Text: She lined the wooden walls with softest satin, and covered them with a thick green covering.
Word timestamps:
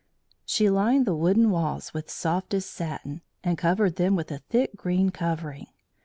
She 0.47 0.67
lined 0.67 1.05
the 1.05 1.13
wooden 1.13 1.51
walls 1.51 1.93
with 1.93 2.09
softest 2.09 2.71
satin, 2.71 3.21
and 3.43 3.55
covered 3.55 3.97
them 3.97 4.15
with 4.15 4.31
a 4.31 4.39
thick 4.39 4.75
green 4.75 5.11
covering. 5.11 5.67